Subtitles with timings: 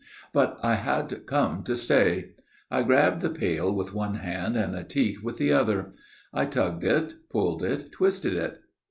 [0.33, 2.31] But I had come to stay.
[2.71, 5.91] I grabbed the pail with one hand and a teat with the other.
[6.33, 8.61] I tugged it, pulled it, twisted it.